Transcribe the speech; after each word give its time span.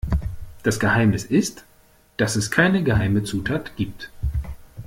Das 0.63 0.79
Geheimnis 0.79 1.25
ist, 1.25 1.63
dass 2.17 2.35
es 2.35 2.49
keine 2.49 2.81
geheime 2.81 3.21
Zutat 3.21 3.75
gibt. 3.75 4.09